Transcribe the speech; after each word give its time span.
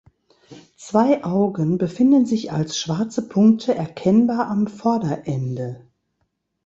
Zwei 0.77 1.23
Augen 1.23 1.77
befinden 1.77 2.25
sich 2.25 2.51
als 2.51 2.75
schwarze 2.75 3.27
Punkte 3.27 3.75
erkennbar 3.75 4.47
am 4.47 4.65
Vorderende. 4.65 5.87